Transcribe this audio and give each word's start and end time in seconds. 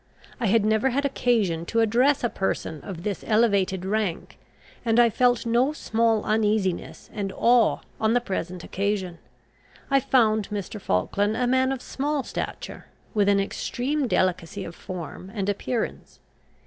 I 0.39 0.47
had 0.47 0.65
never 0.65 0.89
had 0.89 1.05
occasion 1.05 1.63
to 1.67 1.79
address 1.79 2.23
a 2.23 2.29
person 2.29 2.81
of 2.81 3.03
this 3.03 3.23
elevated 3.27 3.85
rank, 3.85 4.39
and 4.83 4.99
I 4.99 5.11
felt 5.11 5.45
no 5.45 5.73
small 5.73 6.23
uneasiness 6.25 7.11
and 7.13 7.31
awe 7.35 7.81
on 7.99 8.13
the 8.13 8.19
present 8.19 8.63
occasion. 8.63 9.19
I 9.91 9.99
found 9.99 10.49
Mr. 10.49 10.81
Falkland 10.81 11.37
a 11.37 11.45
man 11.45 11.71
of 11.71 11.83
small 11.83 12.23
stature, 12.23 12.87
with 13.13 13.29
an 13.29 13.39
extreme 13.39 14.07
delicacy 14.07 14.63
of 14.63 14.73
form 14.73 15.31
and 15.35 15.47
appearance. 15.47 16.19